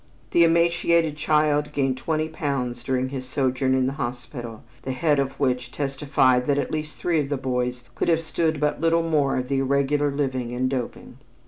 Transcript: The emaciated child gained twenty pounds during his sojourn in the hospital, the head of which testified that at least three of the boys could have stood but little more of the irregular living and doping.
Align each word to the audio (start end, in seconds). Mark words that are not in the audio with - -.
The 0.31 0.43
emaciated 0.43 1.15
child 1.15 1.73
gained 1.73 1.95
twenty 1.95 2.27
pounds 2.27 2.81
during 2.81 3.09
his 3.09 3.23
sojourn 3.29 3.75
in 3.75 3.85
the 3.85 3.93
hospital, 4.01 4.63
the 4.81 4.93
head 4.93 5.19
of 5.19 5.39
which 5.39 5.71
testified 5.71 6.47
that 6.47 6.57
at 6.57 6.71
least 6.71 6.97
three 6.97 7.19
of 7.19 7.29
the 7.29 7.37
boys 7.37 7.83
could 7.93 8.07
have 8.07 8.23
stood 8.23 8.59
but 8.59 8.81
little 8.81 9.03
more 9.03 9.37
of 9.37 9.47
the 9.47 9.59
irregular 9.59 10.09
living 10.09 10.55
and 10.55 10.71
doping. 10.71 11.19